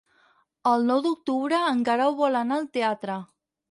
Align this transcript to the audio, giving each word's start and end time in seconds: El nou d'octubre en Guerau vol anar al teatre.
El 0.71 0.85
nou 0.87 1.03
d'octubre 1.09 1.61
en 1.69 1.87
Guerau 1.91 2.19
vol 2.25 2.43
anar 2.45 2.61
al 2.61 2.71
teatre. 2.81 3.25